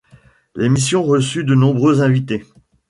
[0.55, 2.43] L'émission reçut de nombreux invités.